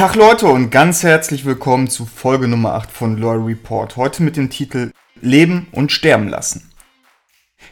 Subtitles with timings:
[0.00, 3.98] Tag Leute und ganz herzlich willkommen zu Folge Nummer 8 von Lore Report.
[3.98, 6.72] Heute mit dem Titel Leben und Sterben lassen.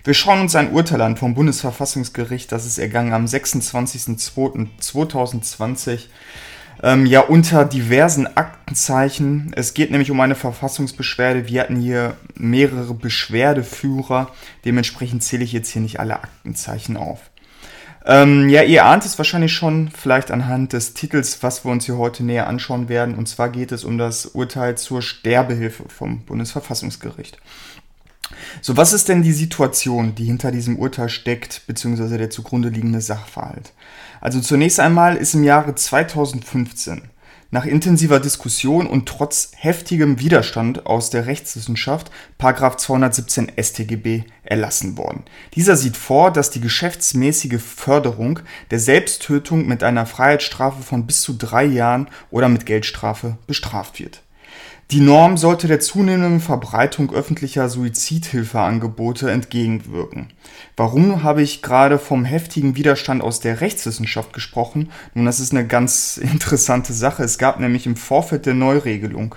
[0.05, 6.01] Wir schauen uns ein Urteil an vom Bundesverfassungsgericht, das ist ergangen am 26.02.2020.
[6.83, 9.51] Ähm, ja, unter diversen Aktenzeichen.
[9.57, 11.49] Es geht nämlich um eine Verfassungsbeschwerde.
[11.49, 14.35] Wir hatten hier mehrere Beschwerdeführer.
[14.67, 17.28] Dementsprechend zähle ich jetzt hier nicht alle Aktenzeichen auf.
[18.09, 21.99] Ähm, ja, ihr ahnt es wahrscheinlich schon, vielleicht anhand des Titels, was wir uns hier
[21.99, 23.15] heute näher anschauen werden.
[23.15, 27.39] Und zwar geht es um das Urteil zur Sterbehilfe vom Bundesverfassungsgericht.
[28.63, 33.03] So, was ist denn die Situation, die hinter diesem Urteil steckt, beziehungsweise der zugrunde liegende
[33.03, 33.73] Sachverhalt?
[34.23, 37.03] Also zunächst einmal ist im Jahre 2015
[37.51, 42.11] nach intensiver Diskussion und trotz heftigem Widerstand aus der Rechtswissenschaft
[42.81, 45.25] 217 StGB erlassen worden.
[45.55, 48.41] Dieser sieht vor, dass die geschäftsmäßige Förderung
[48.71, 54.23] der Selbsttötung mit einer Freiheitsstrafe von bis zu drei Jahren oder mit Geldstrafe bestraft wird.
[54.91, 60.29] Die Norm sollte der zunehmenden Verbreitung öffentlicher Suizidhilfeangebote entgegenwirken.
[60.79, 64.91] Warum habe ich gerade vom heftigen Widerstand aus der Rechtswissenschaft gesprochen?
[65.13, 67.25] Nun, das ist eine ganz interessante Sache.
[67.25, 69.35] Es gab nämlich im Vorfeld der Neuregelung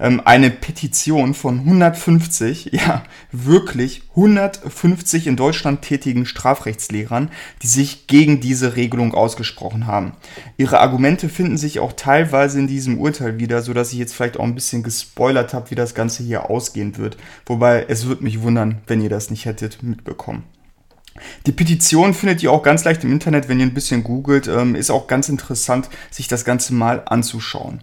[0.00, 7.30] ähm, eine Petition von 150, ja, wirklich 150 in Deutschland tätigen Strafrechtslehrern,
[7.62, 10.12] die sich gegen diese Regelung ausgesprochen haben.
[10.58, 14.44] Ihre Argumente finden sich auch teilweise in diesem Urteil wieder, sodass ich jetzt vielleicht auch
[14.44, 17.16] ein bisschen gespoilert habe, wie das Ganze hier ausgehen wird.
[17.46, 20.44] Wobei es würde mich wundern, wenn ihr das nicht hättet mitbekommen.
[21.46, 24.48] Die Petition findet ihr auch ganz leicht im Internet, wenn ihr ein bisschen googelt.
[24.48, 27.80] Ähm, ist auch ganz interessant, sich das Ganze mal anzuschauen.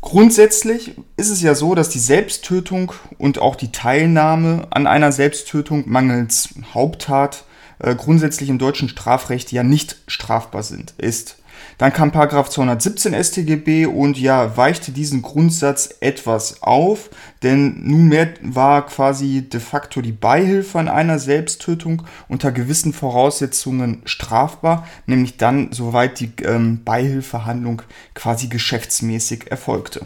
[0.00, 5.84] Grundsätzlich ist es ja so, dass die Selbsttötung und auch die Teilnahme an einer Selbsttötung
[5.86, 7.44] mangels Haupttat
[7.80, 11.39] äh, grundsätzlich im deutschen Strafrecht ja nicht strafbar sind, ist.
[11.80, 17.08] Dann kam Paragraph 217 StGB und ja, weichte diesen Grundsatz etwas auf,
[17.42, 24.86] denn nunmehr war quasi de facto die Beihilfe an einer Selbsttötung unter gewissen Voraussetzungen strafbar,
[25.06, 27.80] nämlich dann, soweit die ähm, Beihilfehandlung
[28.12, 30.04] quasi geschäftsmäßig erfolgte.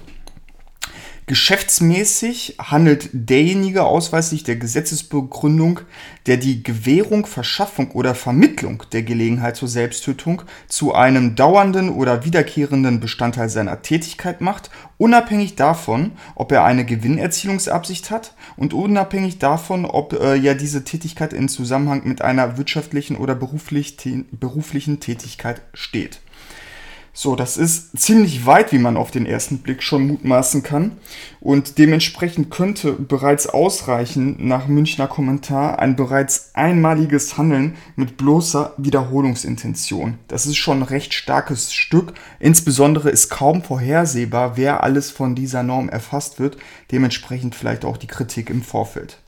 [1.27, 5.81] Geschäftsmäßig handelt derjenige ausweislich der Gesetzesbegründung,
[6.27, 13.01] der die Gewährung, Verschaffung oder Vermittlung der Gelegenheit zur Selbsttötung zu einem dauernden oder wiederkehrenden
[13.01, 20.13] Bestandteil seiner Tätigkeit macht, unabhängig davon, ob er eine Gewinnerzielungsabsicht hat und unabhängig davon, ob
[20.13, 23.97] äh, ja diese Tätigkeit in Zusammenhang mit einer wirtschaftlichen oder beruflich,
[24.31, 26.21] beruflichen Tätigkeit steht.
[27.17, 30.99] So, das ist ziemlich weit, wie man auf den ersten Blick schon mutmaßen kann.
[31.39, 40.19] Und dementsprechend könnte bereits ausreichen, nach Münchner Kommentar, ein bereits einmaliges Handeln mit bloßer Wiederholungsintention.
[40.27, 42.15] Das ist schon ein recht starkes Stück.
[42.41, 46.57] Insbesondere ist kaum vorhersehbar, wer alles von dieser Norm erfasst wird.
[46.91, 49.19] Dementsprechend vielleicht auch die Kritik im Vorfeld.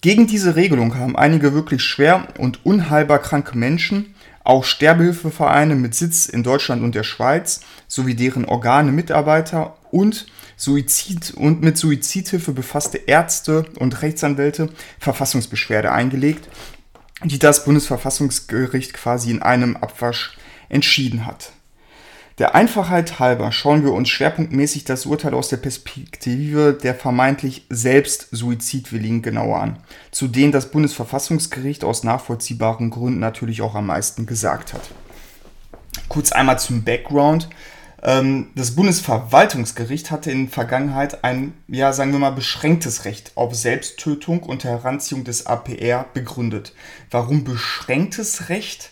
[0.00, 4.13] Gegen diese Regelung haben einige wirklich schwer und unheilbar kranke Menschen
[4.44, 11.32] auch Sterbehilfevereine mit Sitz in Deutschland und der Schweiz sowie deren Organe, Mitarbeiter und Suizid
[11.34, 14.68] und mit Suizidhilfe befasste Ärzte und Rechtsanwälte
[15.00, 16.48] Verfassungsbeschwerde eingelegt,
[17.24, 20.36] die das Bundesverfassungsgericht quasi in einem Abwasch
[20.68, 21.53] entschieden hat.
[22.38, 28.28] Der Einfachheit halber schauen wir uns schwerpunktmäßig das Urteil aus der Perspektive der vermeintlich selbst
[28.32, 29.78] Suizidwilligen genauer an,
[30.10, 34.90] zu denen das Bundesverfassungsgericht aus nachvollziehbaren Gründen natürlich auch am meisten gesagt hat.
[36.08, 37.48] Kurz einmal zum Background.
[38.02, 43.54] Ähm, das Bundesverwaltungsgericht hatte in der Vergangenheit ein, ja, sagen wir mal, beschränktes Recht auf
[43.54, 46.74] Selbsttötung unter Heranziehung des APR begründet.
[47.12, 48.90] Warum beschränktes Recht?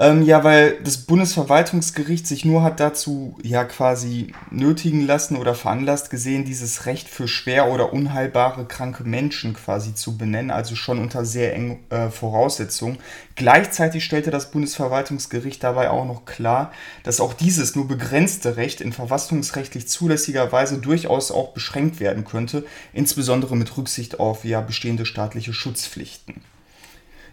[0.00, 6.08] Ähm, ja, weil das Bundesverwaltungsgericht sich nur hat dazu ja quasi nötigen lassen oder veranlasst
[6.08, 11.24] gesehen, dieses Recht für schwer oder unheilbare kranke Menschen quasi zu benennen, also schon unter
[11.24, 12.98] sehr engen äh, Voraussetzungen.
[13.34, 16.70] Gleichzeitig stellte das Bundesverwaltungsgericht dabei auch noch klar,
[17.02, 22.64] dass auch dieses nur begrenzte Recht in verfassungsrechtlich zulässiger Weise durchaus auch beschränkt werden könnte,
[22.92, 26.36] insbesondere mit Rücksicht auf ja bestehende staatliche Schutzpflichten.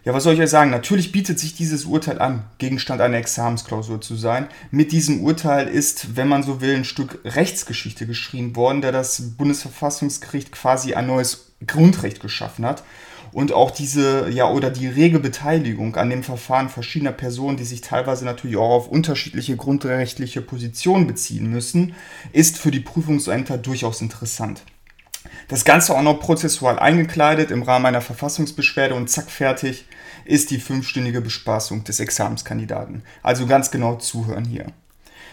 [0.06, 0.70] Ja, was soll ich euch sagen?
[0.70, 4.46] Natürlich bietet sich dieses Urteil an, Gegenstand einer Examensklausur zu sein.
[4.70, 9.32] Mit diesem Urteil ist, wenn man so will, ein Stück Rechtsgeschichte geschrieben worden, der das
[9.36, 12.84] Bundesverfassungsgericht quasi ein neues Grundrecht geschaffen hat
[13.32, 17.80] und auch diese, ja, oder die rege Beteiligung an dem Verfahren verschiedener Personen, die sich
[17.80, 21.94] teilweise natürlich auch auf unterschiedliche grundrechtliche Positionen beziehen müssen,
[22.32, 24.62] ist für die Prüfungsämter durchaus interessant.
[25.48, 29.86] Das Ganze auch noch prozessual eingekleidet im Rahmen einer Verfassungsbeschwerde und zack fertig
[30.26, 33.02] ist die fünfstündige Bespaßung des Examenskandidaten.
[33.22, 34.66] Also ganz genau zuhören hier.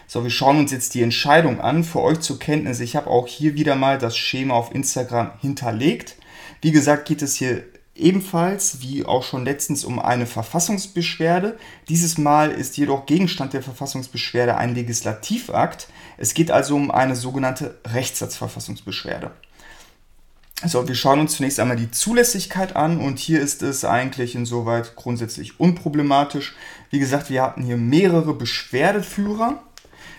[0.08, 1.84] So, wir schauen uns jetzt die Entscheidung an.
[1.84, 6.16] Für euch zur Kenntnis, ich habe auch hier wieder mal das Schema auf Instagram hinterlegt.
[6.62, 7.64] Wie gesagt, geht es hier
[7.96, 11.58] ebenfalls, wie auch schon letztens, um eine Verfassungsbeschwerde.
[11.90, 15.88] Dieses Mal ist jedoch Gegenstand der Verfassungsbeschwerde ein Legislativakt.
[16.18, 19.32] Es geht also um eine sogenannte Rechtssatzverfassungsbeschwerde.
[20.66, 24.96] So, wir schauen uns zunächst einmal die Zulässigkeit an und hier ist es eigentlich insoweit
[24.96, 26.56] grundsätzlich unproblematisch.
[26.90, 29.62] Wie gesagt, wir hatten hier mehrere Beschwerdeführer,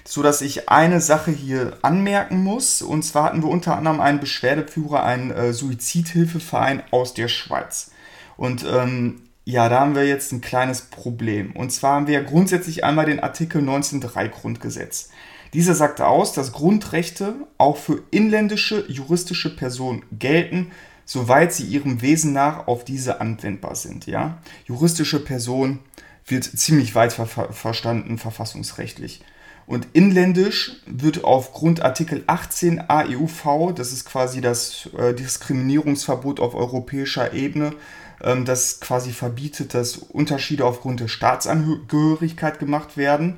[0.05, 2.83] so dass ich eine Sache hier anmerken muss.
[2.83, 7.93] Und zwar hatten wir unter anderem einen Beschwerdeführer, einen äh, Suizidhilfeverein aus der Schweiz.
[8.37, 11.53] Und ähm, ja, da haben wir jetzt ein kleines Problem.
[11.53, 15.09] Und zwar haben wir grundsätzlich einmal den Artikel 19.3 Grundgesetz.
[15.55, 20.73] Dieser sagt aus, dass Grundrechte auch für inländische juristische Personen gelten,
[21.05, 24.07] soweit sie ihrem Wesen nach auf diese anwendbar sind.
[24.07, 24.39] Ja?
[24.67, 25.79] Juristische Person
[26.27, 29.23] wird ziemlich weit ver verstanden verfassungsrechtlich.
[29.67, 37.33] Und inländisch wird aufgrund Artikel 18 AEUV, das ist quasi das äh, Diskriminierungsverbot auf europäischer
[37.33, 37.75] Ebene,
[38.23, 43.37] ähm, das quasi verbietet, dass Unterschiede aufgrund der Staatsangehörigkeit gemacht werden,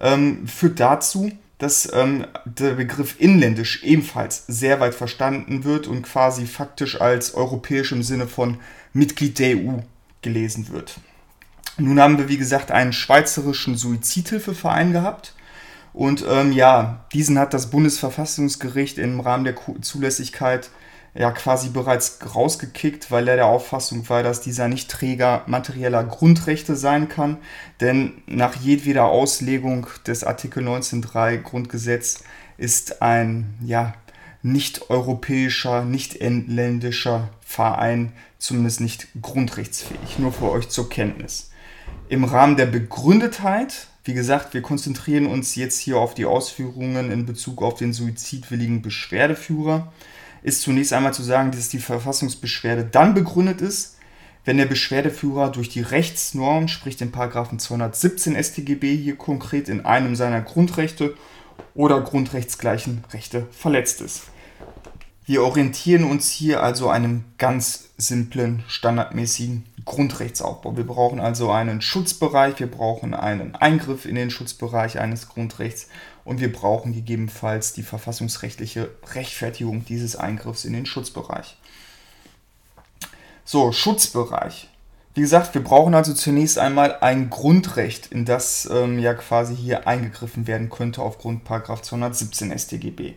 [0.00, 6.46] ähm, führt dazu, dass ähm, der Begriff inländisch ebenfalls sehr weit verstanden wird und quasi
[6.46, 8.58] faktisch als europäisch im Sinne von
[8.92, 9.78] Mitglied der EU
[10.22, 10.96] gelesen wird.
[11.76, 15.34] Nun haben wir, wie gesagt, einen schweizerischen Suizidhilfeverein gehabt.
[15.92, 20.70] Und ähm, ja, diesen hat das Bundesverfassungsgericht im Rahmen der Zulässigkeit
[21.14, 26.74] ja quasi bereits rausgekickt, weil er der Auffassung war, dass dieser nicht Träger materieller Grundrechte
[26.74, 27.38] sein kann.
[27.80, 32.24] Denn nach jedweder Auslegung des Artikel 19.3 Grundgesetz
[32.56, 33.94] ist ein ja,
[34.42, 40.18] nicht europäischer, nicht inländischer Verein zumindest nicht grundrechtsfähig.
[40.18, 41.50] Nur für euch zur Kenntnis.
[42.08, 47.24] Im Rahmen der Begründetheit, wie gesagt, wir konzentrieren uns jetzt hier auf die Ausführungen in
[47.24, 49.92] Bezug auf den suizidwilligen Beschwerdeführer
[50.44, 53.96] ist zunächst einmal zu sagen, dass die Verfassungsbeschwerde dann begründet ist,
[54.44, 60.14] wenn der Beschwerdeführer durch die Rechtsnorm, sprich den Paragraphen 217 StGB hier konkret in einem
[60.14, 61.14] seiner Grundrechte
[61.74, 64.24] oder grundrechtsgleichen Rechte verletzt ist.
[65.26, 70.76] Wir orientieren uns hier also einem ganz simplen, standardmäßigen Grundrechtsaufbau.
[70.76, 75.88] Wir brauchen also einen Schutzbereich, wir brauchen einen Eingriff in den Schutzbereich eines Grundrechts
[76.26, 81.56] und wir brauchen gegebenenfalls die verfassungsrechtliche Rechtfertigung dieses Eingriffs in den Schutzbereich.
[83.46, 84.68] So, Schutzbereich.
[85.14, 89.86] Wie gesagt, wir brauchen also zunächst einmal ein Grundrecht, in das ähm, ja quasi hier
[89.86, 93.14] eingegriffen werden könnte aufgrund 217 StGB.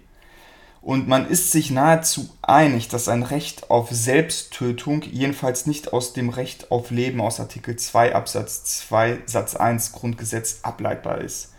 [0.81, 6.29] Und man ist sich nahezu einig, dass ein Recht auf Selbsttötung jedenfalls nicht aus dem
[6.29, 11.53] Recht auf Leben aus Artikel 2 Absatz 2 Satz 1 Grundgesetz ableitbar ist.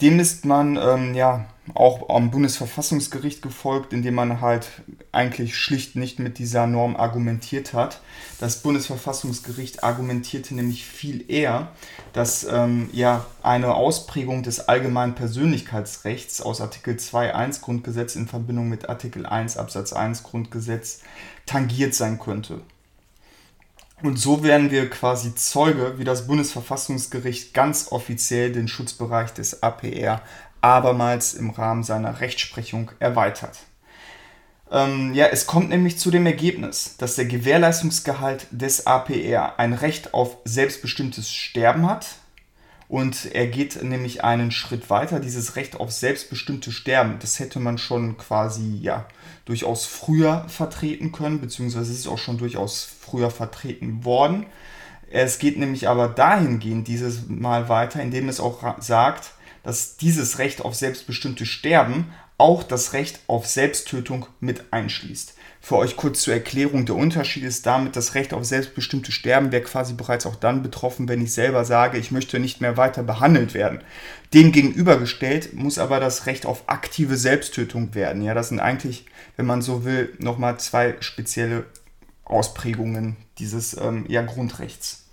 [0.00, 4.68] Dem ist man ähm, ja auch am Bundesverfassungsgericht gefolgt, indem man halt
[5.12, 8.00] eigentlich schlicht nicht mit dieser Norm argumentiert hat.
[8.38, 11.68] Das Bundesverfassungsgericht argumentierte nämlich viel eher,
[12.12, 18.88] dass ähm, ja eine Ausprägung des allgemeinen Persönlichkeitsrechts aus Artikel 2.1 Grundgesetz in Verbindung mit
[18.88, 21.00] Artikel 1 Absatz 1 Grundgesetz
[21.46, 22.60] tangiert sein könnte.
[24.02, 30.20] Und so werden wir quasi Zeuge, wie das Bundesverfassungsgericht ganz offiziell den Schutzbereich des APR
[30.66, 33.58] abermals im Rahmen seiner Rechtsprechung erweitert.
[34.70, 40.12] Ähm, ja, es kommt nämlich zu dem Ergebnis, dass der Gewährleistungsgehalt des APR ein Recht
[40.12, 42.06] auf selbstbestimmtes Sterben hat,
[42.88, 45.18] und er geht nämlich einen Schritt weiter.
[45.18, 49.06] Dieses Recht auf selbstbestimmte Sterben, das hätte man schon quasi ja
[49.44, 54.46] durchaus früher vertreten können, beziehungsweise ist auch schon durchaus früher vertreten worden.
[55.10, 59.32] Es geht nämlich aber dahingehend dieses Mal weiter, indem es auch sagt,
[59.66, 65.34] dass dieses Recht auf selbstbestimmte Sterben auch das Recht auf Selbsttötung mit einschließt.
[65.60, 69.64] Für euch kurz zur Erklärung, der Unterschied ist damit, das Recht auf selbstbestimmte Sterben wäre
[69.64, 73.54] quasi bereits auch dann betroffen, wenn ich selber sage, ich möchte nicht mehr weiter behandelt
[73.54, 73.80] werden.
[74.32, 78.22] Dem gegenübergestellt muss aber das Recht auf aktive Selbsttötung werden.
[78.22, 81.64] Ja, das sind eigentlich, wenn man so will, nochmal zwei spezielle
[82.24, 85.05] Ausprägungen dieses ähm, ja, Grundrechts.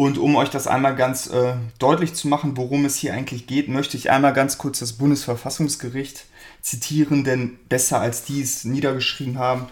[0.00, 3.68] Und um euch das einmal ganz äh, deutlich zu machen, worum es hier eigentlich geht,
[3.68, 6.24] möchte ich einmal ganz kurz das Bundesverfassungsgericht
[6.62, 9.66] zitieren, denn besser als die es niedergeschrieben haben,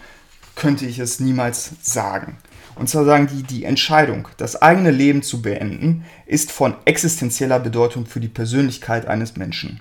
[0.55, 2.37] könnte ich es niemals sagen.
[2.75, 8.05] Und zwar sagen die, die Entscheidung, das eigene Leben zu beenden, ist von existenzieller Bedeutung
[8.05, 9.79] für die Persönlichkeit eines Menschen.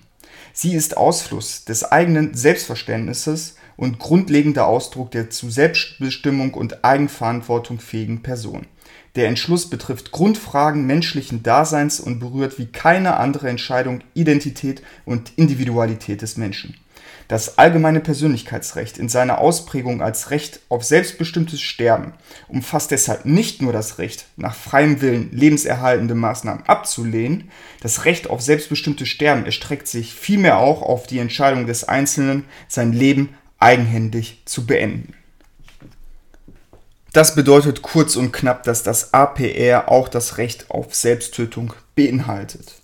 [0.54, 8.22] Sie ist Ausfluss des eigenen Selbstverständnisses und grundlegender Ausdruck der zu Selbstbestimmung und Eigenverantwortung fähigen
[8.22, 8.66] Person.
[9.16, 16.22] Der Entschluss betrifft Grundfragen menschlichen Daseins und berührt wie keine andere Entscheidung Identität und Individualität
[16.22, 16.76] des Menschen.
[17.28, 22.14] Das allgemeine Persönlichkeitsrecht in seiner Ausprägung als Recht auf selbstbestimmtes Sterben
[22.48, 27.50] umfasst deshalb nicht nur das Recht, nach freiem Willen lebenserhaltende Maßnahmen abzulehnen,
[27.82, 32.94] das Recht auf selbstbestimmtes Sterben erstreckt sich vielmehr auch auf die Entscheidung des Einzelnen, sein
[32.94, 35.12] Leben eigenhändig zu beenden.
[37.12, 42.82] Das bedeutet kurz und knapp, dass das APR auch das Recht auf Selbsttötung beinhaltet.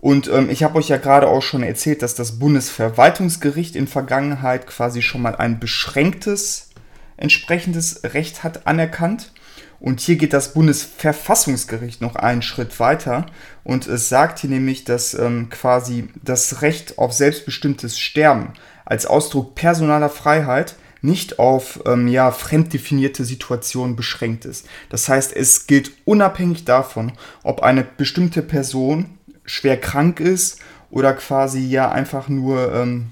[0.00, 4.66] Und ähm, ich habe euch ja gerade auch schon erzählt, dass das Bundesverwaltungsgericht in Vergangenheit
[4.66, 6.70] quasi schon mal ein beschränktes
[7.16, 9.32] entsprechendes Recht hat anerkannt.
[9.78, 13.26] Und hier geht das Bundesverfassungsgericht noch einen Schritt weiter
[13.62, 18.54] und es sagt hier nämlich, dass ähm, quasi das Recht auf selbstbestimmtes Sterben
[18.86, 24.66] als Ausdruck personaler Freiheit nicht auf ähm, ja, fremd definierte Situationen beschränkt ist.
[24.88, 27.12] Das heißt, es gilt unabhängig davon,
[27.42, 29.10] ob eine bestimmte Person
[29.44, 30.58] schwer krank ist
[30.90, 33.06] oder quasi ja einfach nur ähm,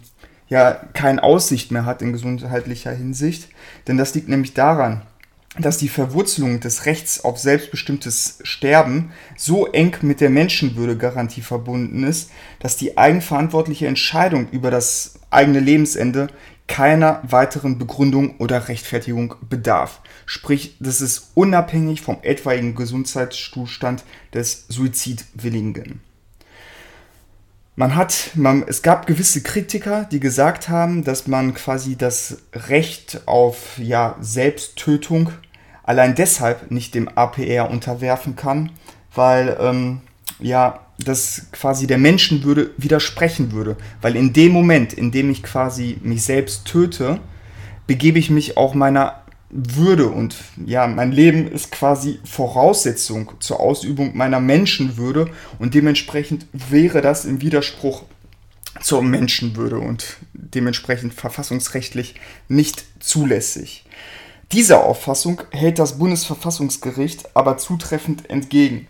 [0.48, 3.48] ja keine Aussicht mehr hat in gesundheitlicher Hinsicht.
[3.86, 5.02] Denn das liegt nämlich daran,
[5.58, 12.30] dass die Verwurzelung des Rechts auf selbstbestimmtes Sterben so eng mit der Menschenwürdegarantie verbunden ist,
[12.58, 16.28] dass die eigenverantwortliche Entscheidung über das eigene Lebensende
[16.66, 20.00] keiner weiteren Begründung oder Rechtfertigung bedarf.
[20.26, 26.00] Sprich, das ist unabhängig vom etwaigen Gesundheitszustand des Suizidwilligen.
[27.76, 33.22] Man hat, man, es gab gewisse Kritiker, die gesagt haben, dass man quasi das Recht
[33.26, 35.32] auf ja, Selbsttötung
[35.82, 38.70] allein deshalb nicht dem APR unterwerfen kann,
[39.12, 40.00] weil ähm,
[40.40, 43.76] ja das quasi der Menschenwürde widersprechen würde.
[44.00, 47.20] Weil in dem Moment, in dem ich quasi mich selbst töte,
[47.86, 50.08] begebe ich mich auch meiner würde.
[50.08, 57.24] Und ja, mein Leben ist quasi Voraussetzung zur Ausübung meiner Menschenwürde und dementsprechend wäre das
[57.24, 58.02] im Widerspruch
[58.80, 62.16] zur Menschenwürde und dementsprechend verfassungsrechtlich
[62.48, 63.84] nicht zulässig.
[64.50, 68.88] Dieser Auffassung hält das Bundesverfassungsgericht aber zutreffend entgegen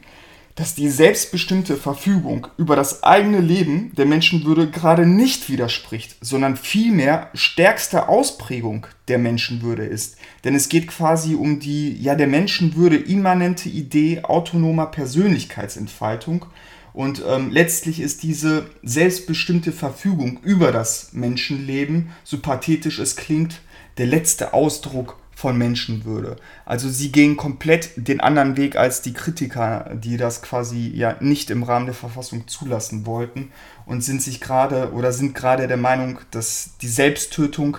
[0.54, 7.30] dass die selbstbestimmte Verfügung über das eigene Leben der Menschenwürde gerade nicht widerspricht, sondern vielmehr
[7.34, 10.16] stärkste Ausprägung der Menschenwürde ist.
[10.44, 16.46] Denn es geht quasi um die ja der Menschenwürde immanente Idee autonomer Persönlichkeitsentfaltung
[16.94, 23.60] und ähm, letztlich ist diese selbstbestimmte Verfügung über das Menschenleben, so pathetisch es klingt,
[23.98, 26.36] der letzte Ausdruck von Menschenwürde.
[26.64, 31.50] Also sie gehen komplett den anderen Weg als die Kritiker, die das quasi ja nicht
[31.50, 33.50] im Rahmen der Verfassung zulassen wollten
[33.86, 37.78] und sind sich gerade oder sind gerade der Meinung, dass die Selbsttötung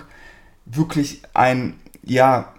[0.66, 2.54] wirklich ein ja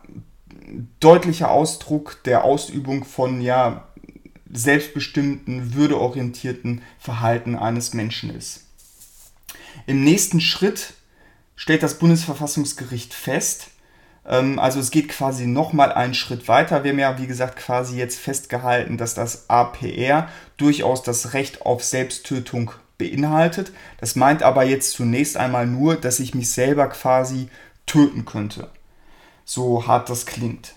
[1.00, 3.88] deutlicher Ausdruck der Ausübung von ja
[4.52, 8.66] selbstbestimmten, würdeorientierten Verhalten eines Menschen ist.
[9.86, 10.94] Im nächsten Schritt
[11.56, 13.68] stellt das Bundesverfassungsgericht fest,
[14.28, 16.84] also es geht quasi nochmal einen Schritt weiter.
[16.84, 21.84] Wir haben ja, wie gesagt, quasi jetzt festgehalten, dass das APR durchaus das Recht auf
[21.84, 23.72] Selbsttötung beinhaltet.
[24.00, 27.48] Das meint aber jetzt zunächst einmal nur, dass ich mich selber quasi
[27.86, 28.70] töten könnte.
[29.46, 30.76] So hart das klingt.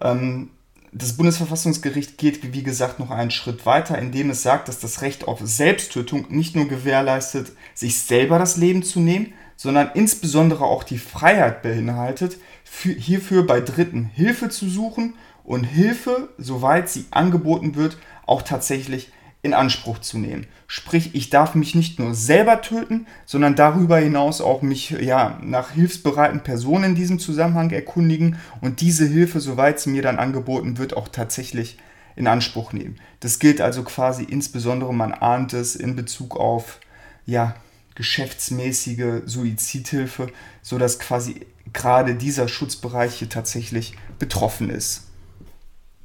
[0.00, 0.50] Ähm,
[0.92, 5.26] das Bundesverfassungsgericht geht, wie gesagt, noch einen Schritt weiter, indem es sagt, dass das Recht
[5.26, 10.98] auf Selbsttötung nicht nur gewährleistet, sich selber das Leben zu nehmen, sondern insbesondere auch die
[10.98, 18.42] Freiheit beinhaltet, hierfür bei Dritten Hilfe zu suchen und Hilfe, soweit sie angeboten wird, auch
[18.42, 20.46] tatsächlich in Anspruch zu nehmen.
[20.66, 25.72] Sprich, ich darf mich nicht nur selber töten, sondern darüber hinaus auch mich ja, nach
[25.72, 30.96] hilfsbereiten Personen in diesem Zusammenhang erkundigen und diese Hilfe, soweit sie mir dann angeboten wird,
[30.96, 31.76] auch tatsächlich
[32.16, 32.96] in Anspruch nehmen.
[33.20, 36.80] Das gilt also quasi insbesondere, man ahnt es, in Bezug auf
[37.26, 37.54] ja,
[37.94, 40.28] geschäftsmäßige Suizidhilfe,
[40.62, 45.02] sodass quasi gerade dieser Schutzbereich hier tatsächlich betroffen ist.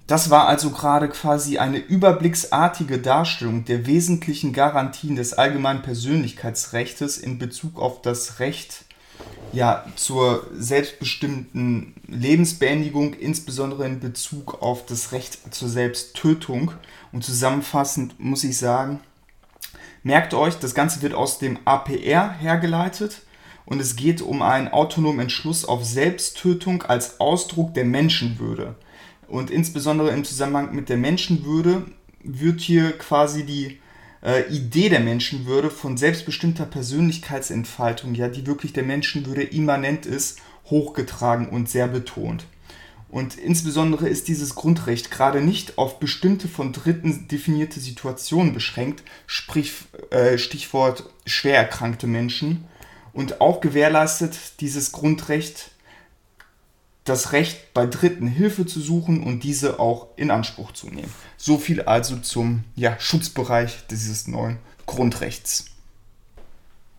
[0.08, 7.38] Das war also gerade quasi eine überblicksartige Darstellung der wesentlichen Garantien des allgemeinen Persönlichkeitsrechts in
[7.38, 8.86] Bezug auf das Recht
[9.52, 16.72] ja, zur selbstbestimmten Lebensbeendigung, insbesondere in Bezug auf das Recht zur Selbsttötung.
[17.12, 19.02] Und zusammenfassend muss ich sagen,
[20.04, 23.22] merkt euch, das Ganze wird aus dem APR hergeleitet
[23.70, 28.76] und es geht um einen autonomen Entschluss auf Selbsttötung als Ausdruck der Menschenwürde.
[29.28, 31.86] Und insbesondere im Zusammenhang mit der Menschenwürde
[32.24, 33.80] wird hier quasi die
[34.24, 41.48] äh, Idee der Menschenwürde von selbstbestimmter Persönlichkeitsentfaltung, ja, die wirklich der Menschenwürde immanent ist, hochgetragen
[41.50, 42.48] und sehr betont.
[43.08, 49.74] Und insbesondere ist dieses Grundrecht gerade nicht auf bestimmte von Dritten definierte Situationen beschränkt, sprich
[50.10, 52.66] äh, Stichwort schwer erkrankte Menschen.
[53.14, 55.72] Und auch gewährleistet dieses Grundrecht
[57.10, 61.12] das Recht, bei Dritten Hilfe zu suchen und diese auch in Anspruch zu nehmen.
[61.38, 65.66] So viel also zum ja, Schutzbereich dieses neuen Grundrechts.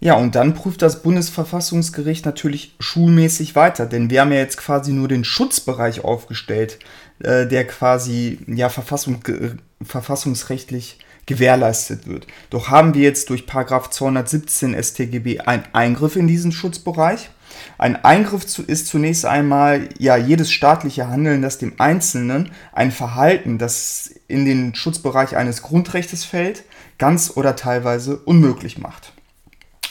[0.00, 4.92] Ja, und dann prüft das Bundesverfassungsgericht natürlich schulmäßig weiter, denn wir haben ja jetzt quasi
[4.92, 6.78] nur den Schutzbereich aufgestellt,
[7.18, 9.50] äh, der quasi ja Verfassung, äh,
[9.84, 10.98] verfassungsrechtlich
[11.30, 12.26] gewährleistet wird.
[12.50, 17.30] Doch haben wir jetzt durch 217 StGB einen Eingriff in diesen Schutzbereich.
[17.78, 24.12] Ein Eingriff ist zunächst einmal ja jedes staatliche Handeln, das dem Einzelnen ein Verhalten, das
[24.28, 26.64] in den Schutzbereich eines Grundrechtes fällt,
[26.98, 29.12] ganz oder teilweise unmöglich macht.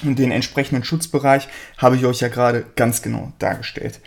[0.04, 4.00] Und den entsprechenden Schutzbereich habe ich euch ja gerade ganz genau dargestellt.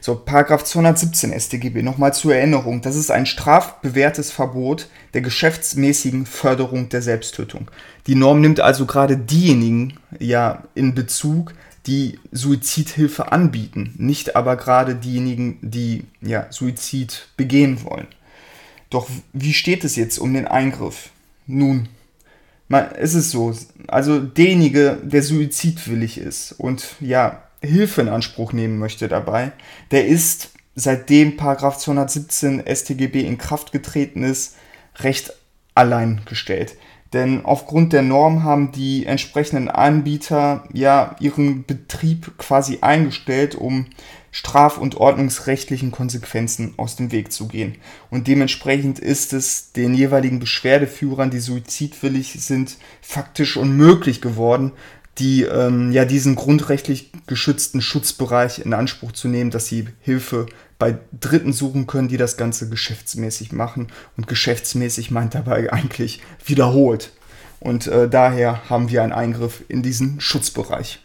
[0.00, 2.82] So, Paragraph 217 StGB, nochmal zur Erinnerung.
[2.82, 7.70] Das ist ein strafbewährtes Verbot der geschäftsmäßigen Förderung der Selbsttötung.
[8.06, 11.52] Die Norm nimmt also gerade diejenigen ja in Bezug,
[11.86, 18.06] die Suizidhilfe anbieten, nicht aber gerade diejenigen, die ja Suizid begehen wollen.
[18.90, 21.10] Doch wie steht es jetzt um den Eingriff?
[21.46, 21.88] Nun,
[22.70, 23.54] es ist so,
[23.88, 29.52] also derjenige, der suizidwillig ist und ja, Hilfe in Anspruch nehmen möchte dabei,
[29.90, 34.56] der ist seitdem Paragraph 217 StGB in Kraft getreten ist,
[35.00, 35.32] recht
[35.74, 36.76] allein gestellt.
[37.12, 43.86] Denn aufgrund der Norm haben die entsprechenden Anbieter ja ihren Betrieb quasi eingestellt, um
[44.30, 47.76] straf- und ordnungsrechtlichen Konsequenzen aus dem Weg zu gehen.
[48.10, 54.72] Und dementsprechend ist es den jeweiligen Beschwerdeführern, die suizidwillig sind, faktisch unmöglich geworden,
[55.18, 60.46] die ähm, ja diesen grundrechtlich geschützten Schutzbereich in Anspruch zu nehmen, dass sie Hilfe
[60.78, 63.88] bei Dritten suchen können, die das Ganze geschäftsmäßig machen.
[64.16, 67.12] Und geschäftsmäßig meint dabei eigentlich wiederholt.
[67.60, 71.00] Und äh, daher haben wir einen Eingriff in diesen Schutzbereich.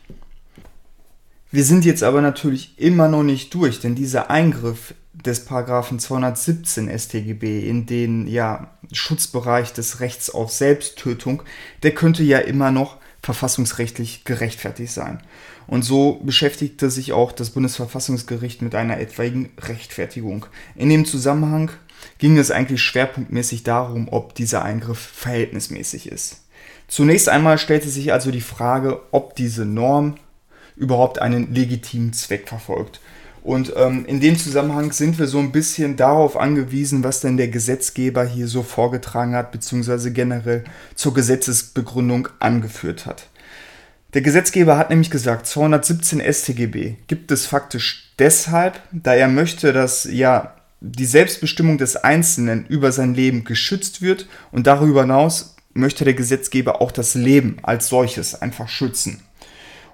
[1.51, 6.89] Wir sind jetzt aber natürlich immer noch nicht durch, denn dieser Eingriff des Paragraphen 217
[6.89, 11.43] StGB in den ja, Schutzbereich des Rechts auf Selbsttötung,
[11.83, 15.21] der könnte ja immer noch verfassungsrechtlich gerechtfertigt sein.
[15.67, 20.45] Und so beschäftigte sich auch das Bundesverfassungsgericht mit einer etwaigen Rechtfertigung.
[20.75, 21.71] In dem Zusammenhang
[22.19, 26.41] ging es eigentlich schwerpunktmäßig darum, ob dieser Eingriff verhältnismäßig ist.
[26.87, 30.15] Zunächst einmal stellte sich also die Frage, ob diese Norm
[30.75, 32.99] überhaupt einen legitimen Zweck verfolgt.
[33.43, 37.47] Und ähm, in dem Zusammenhang sind wir so ein bisschen darauf angewiesen, was denn der
[37.47, 40.63] Gesetzgeber hier so vorgetragen hat, beziehungsweise generell
[40.95, 43.27] zur Gesetzesbegründung angeführt hat.
[44.15, 50.05] Der Gesetzgeber hat nämlich gesagt, 217 StGB gibt es faktisch deshalb, da er möchte, dass
[50.05, 56.13] ja die Selbstbestimmung des Einzelnen über sein Leben geschützt wird und darüber hinaus möchte der
[56.13, 59.21] Gesetzgeber auch das Leben als solches einfach schützen.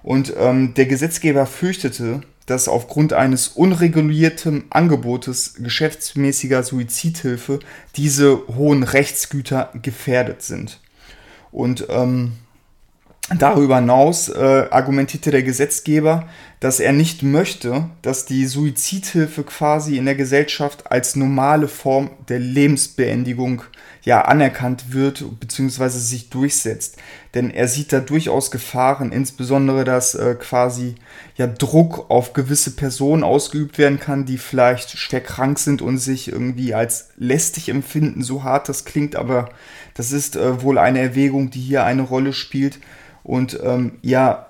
[0.02, 7.60] Und ähm, der Gesetzgeber fürchtete, dass aufgrund eines unregulierten Angebotes geschäftsmäßiger Suizidhilfe
[7.96, 10.80] diese hohen Rechtsgüter gefährdet sind.
[11.52, 12.32] Und ähm,
[13.38, 16.28] darüber hinaus äh, argumentierte der Gesetzgeber,
[16.60, 22.38] dass er nicht möchte, dass die Suizidhilfe quasi in der Gesellschaft als normale Form der
[22.38, 23.62] Lebensbeendigung
[24.04, 25.88] ja anerkannt wird bzw.
[25.88, 26.96] sich durchsetzt.
[27.34, 30.96] Denn er sieht da durchaus Gefahren, insbesondere dass äh, quasi
[31.36, 36.30] ja Druck auf gewisse Personen ausgeübt werden kann, die vielleicht schwer krank sind und sich
[36.30, 39.48] irgendwie als lästig empfinden, so hart das klingt, aber
[39.94, 42.78] das ist äh, wohl eine Erwägung, die hier eine Rolle spielt.
[43.22, 44.46] Und ähm, ja,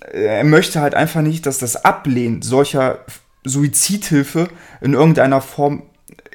[0.00, 2.98] er möchte halt einfach nicht, dass das Ablehnen solcher
[3.44, 4.48] Suizidhilfe
[4.80, 5.82] in irgendeiner Form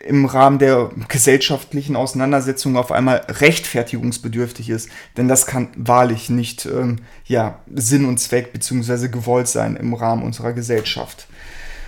[0.06, 4.90] im Rahmen der gesellschaftlichen Auseinandersetzung auf einmal rechtfertigungsbedürftig ist.
[5.18, 9.10] Denn das kann wahrlich nicht ähm, ja, Sinn und Zweck bzw.
[9.10, 11.28] gewollt sein im Rahmen unserer Gesellschaft.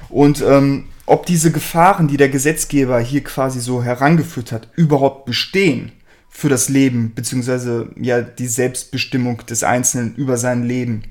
[0.10, 5.92] Und ähm, ob diese Gefahren, die der Gesetzgeber hier quasi so herangeführt hat, überhaupt bestehen
[6.30, 7.88] für das Leben bzw.
[8.00, 11.04] ja die Selbstbestimmung des Einzelnen über sein Leben,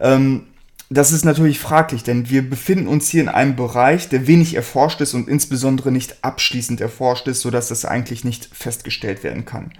[0.00, 0.46] ähm,
[0.92, 5.00] das ist natürlich fraglich, denn wir befinden uns hier in einem Bereich, der wenig erforscht
[5.00, 9.72] ist und insbesondere nicht abschließend erforscht ist, sodass das eigentlich nicht festgestellt werden kann.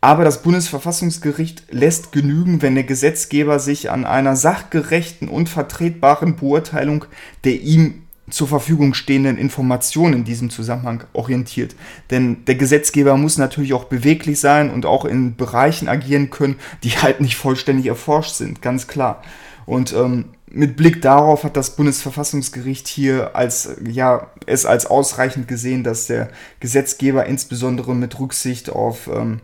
[0.00, 7.04] Aber das Bundesverfassungsgericht lässt genügen, wenn der Gesetzgeber sich an einer sachgerechten und vertretbaren Beurteilung
[7.44, 11.76] der ihm zur Verfügung stehenden Informationen in diesem Zusammenhang orientiert.
[12.10, 16.90] Denn der Gesetzgeber muss natürlich auch beweglich sein und auch in Bereichen agieren können, die
[17.02, 19.22] halt nicht vollständig erforscht sind, ganz klar.
[19.64, 25.82] Und ähm, mit Blick darauf hat das Bundesverfassungsgericht hier als, ja, es als ausreichend gesehen,
[25.82, 29.40] dass der Gesetzgeber insbesondere mit Rücksicht auf ähm,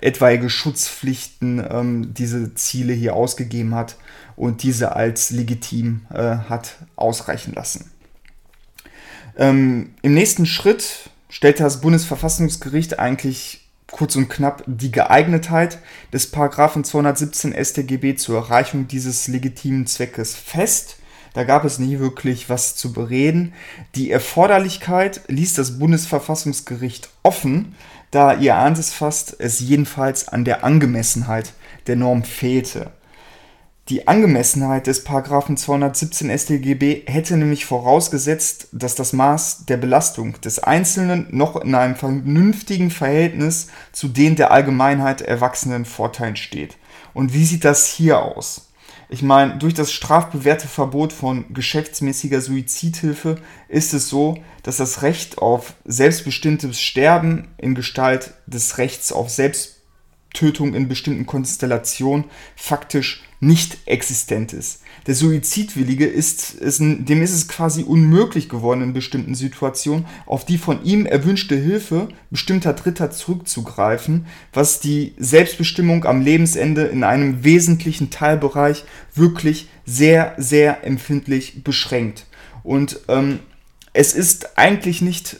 [0.00, 3.96] etwaige Schutzpflichten ähm, diese Ziele hier ausgegeben hat
[4.36, 7.90] und diese als legitim äh, hat ausreichen lassen.
[9.36, 15.78] Ähm, Im nächsten Schritt stellte das Bundesverfassungsgericht eigentlich kurz und knapp die Geeignetheit
[16.12, 20.96] des Paragraphen 217 StGB zur Erreichung dieses legitimen Zweckes fest.
[21.34, 23.52] Da gab es nie wirklich was zu bereden.
[23.94, 27.76] Die Erforderlichkeit ließ das Bundesverfassungsgericht offen,
[28.10, 31.52] da ihr ahnt es fast, es jedenfalls an der Angemessenheit
[31.86, 32.92] der Norm fehlte.
[33.88, 40.58] Die Angemessenheit des Paragraphen 217 StGB hätte nämlich vorausgesetzt, dass das Maß der Belastung des
[40.58, 46.76] Einzelnen noch in einem vernünftigen Verhältnis zu den der Allgemeinheit erwachsenen Vorteilen steht.
[47.14, 48.67] Und wie sieht das hier aus?
[49.10, 53.36] Ich meine, durch das strafbewährte Verbot von geschäftsmäßiger Suizidhilfe
[53.68, 60.74] ist es so, dass das Recht auf selbstbestimmtes Sterben in Gestalt des Rechts auf Selbsttötung
[60.74, 64.82] in bestimmten Konstellationen faktisch nicht existent ist.
[65.06, 70.58] Der Suizidwillige ist, ist, dem ist es quasi unmöglich geworden in bestimmten Situationen, auf die
[70.58, 78.10] von ihm erwünschte Hilfe bestimmter Dritter zurückzugreifen, was die Selbstbestimmung am Lebensende in einem wesentlichen
[78.10, 78.84] Teilbereich
[79.14, 82.26] wirklich sehr, sehr empfindlich beschränkt.
[82.62, 83.40] Und ähm,
[83.92, 85.38] es ist eigentlich nicht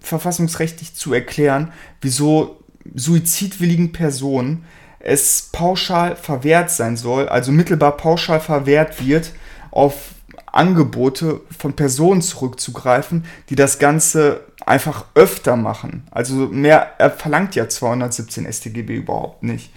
[0.00, 2.60] verfassungsrechtlich zu erklären, wieso
[2.94, 4.64] suizidwilligen Personen
[5.04, 9.32] es pauschal verwehrt sein soll, also mittelbar pauschal verwehrt wird,
[9.70, 10.14] auf
[10.46, 16.06] Angebote von Personen zurückzugreifen, die das Ganze einfach öfter machen.
[16.10, 19.72] Also mehr er verlangt ja 217 StGB überhaupt nicht.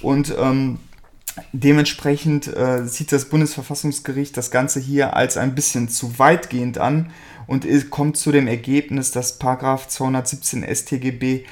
[0.00, 0.80] Und ähm,
[1.52, 7.10] dementsprechend äh, sieht das Bundesverfassungsgericht das Ganze hier als ein bisschen zu weitgehend an
[7.46, 9.38] und kommt zu dem Ergebnis, dass
[9.86, 11.44] 217 StGB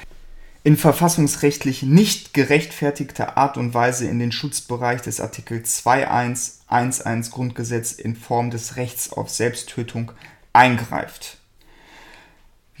[0.63, 8.15] in verfassungsrechtlich nicht gerechtfertigter Art und Weise in den Schutzbereich des Artikel 2111 Grundgesetz in
[8.15, 10.11] Form des Rechts auf Selbsttötung
[10.53, 11.40] eingreift.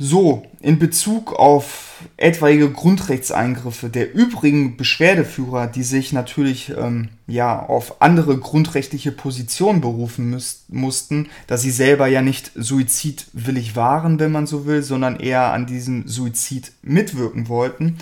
[0.03, 8.01] So, in Bezug auf etwaige Grundrechtseingriffe der übrigen Beschwerdeführer, die sich natürlich ähm, ja auf
[8.01, 14.47] andere grundrechtliche Positionen berufen müß, mussten, da sie selber ja nicht suizidwillig waren, wenn man
[14.47, 17.99] so will, sondern eher an diesem Suizid mitwirken wollten,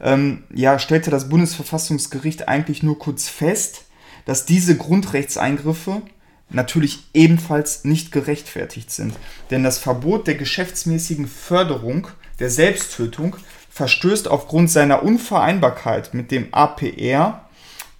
[0.00, 3.86] ähm, ja, stellte das Bundesverfassungsgericht eigentlich nur kurz fest,
[4.24, 6.02] dass diese Grundrechtseingriffe
[6.50, 9.14] natürlich ebenfalls nicht gerechtfertigt sind.
[9.50, 12.08] Denn das Verbot der geschäftsmäßigen Förderung
[12.38, 13.36] der Selbsttötung
[13.70, 17.48] verstößt aufgrund seiner Unvereinbarkeit mit dem APR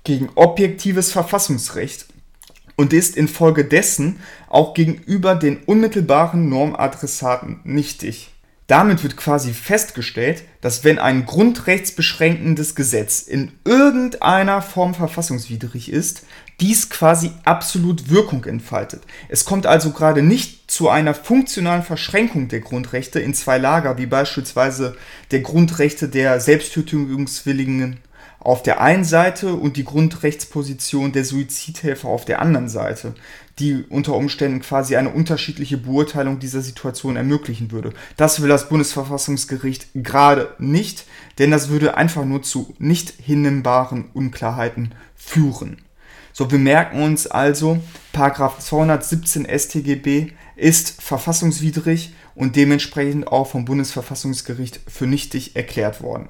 [0.05, 2.07] gegen objektives Verfassungsrecht
[2.77, 8.30] und ist infolgedessen auch gegenüber den unmittelbaren Normadressaten nichtig.
[8.71, 16.23] Damit wird quasi festgestellt, dass wenn ein grundrechtsbeschränkendes Gesetz in irgendeiner Form verfassungswidrig ist,
[16.61, 19.03] dies quasi absolut Wirkung entfaltet.
[19.29, 24.07] Es kommt also gerade nicht zu einer funktionalen Verschränkung der Grundrechte in zwei Lager, wie
[24.07, 24.95] beispielsweise
[25.33, 27.99] der Grundrechte der Selbsttötungswilligen
[28.39, 33.15] auf der einen Seite und die Grundrechtsposition der Suizidhelfer auf der anderen Seite,
[33.61, 37.93] die unter Umständen quasi eine unterschiedliche Beurteilung dieser Situation ermöglichen würde.
[38.17, 41.05] Das will das Bundesverfassungsgericht gerade nicht,
[41.39, 45.79] denn das würde einfach nur zu nicht hinnehmbaren Unklarheiten führen.
[46.33, 47.81] So, wir merken uns also,
[48.13, 56.29] Paragraph 217 StGB ist verfassungswidrig und dementsprechend auch vom Bundesverfassungsgericht für nichtig erklärt worden.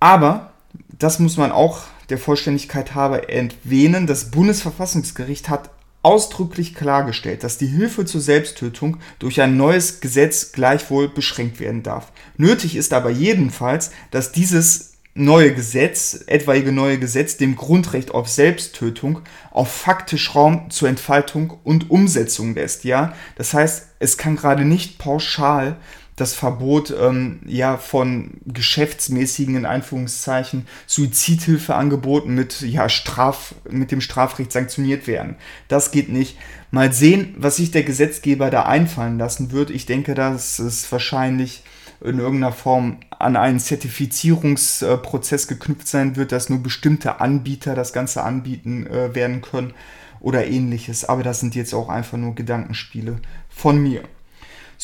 [0.00, 0.52] Aber,
[0.98, 5.70] das muss man auch der Vollständigkeit halber erwähnen, das Bundesverfassungsgericht hat
[6.02, 12.12] ausdrücklich klargestellt, dass die Hilfe zur Selbsttötung durch ein neues Gesetz gleichwohl beschränkt werden darf.
[12.36, 19.20] Nötig ist aber jedenfalls, dass dieses neue Gesetz, etwaige neue Gesetz, dem Grundrecht auf Selbsttötung
[19.50, 23.14] auf faktisch Raum zur Entfaltung und Umsetzung lässt, ja.
[23.36, 25.76] Das heißt, es kann gerade nicht pauschal
[26.16, 34.52] das Verbot ähm, ja von geschäftsmäßigen in Anführungszeichen Suizidhilfeangeboten mit ja Straf mit dem Strafrecht
[34.52, 35.36] sanktioniert werden.
[35.68, 36.38] Das geht nicht.
[36.70, 39.70] Mal sehen, was sich der Gesetzgeber da einfallen lassen wird.
[39.70, 41.62] Ich denke, dass es wahrscheinlich
[42.00, 48.22] in irgendeiner Form an einen Zertifizierungsprozess geknüpft sein wird, dass nur bestimmte Anbieter das Ganze
[48.22, 49.72] anbieten äh, werden können
[50.20, 51.04] oder ähnliches.
[51.04, 54.02] Aber das sind jetzt auch einfach nur Gedankenspiele von mir.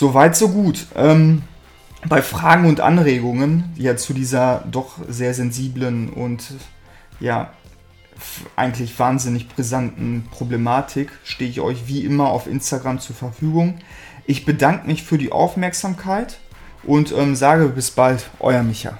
[0.00, 0.86] Soweit, so gut.
[0.96, 1.42] Ähm,
[2.08, 6.54] bei Fragen und Anregungen, ja zu dieser doch sehr sensiblen und
[7.20, 7.52] ja
[8.56, 13.80] eigentlich wahnsinnig brisanten Problematik stehe ich euch wie immer auf Instagram zur Verfügung.
[14.24, 16.38] Ich bedanke mich für die Aufmerksamkeit
[16.82, 18.96] und ähm, sage bis bald, euer Micha.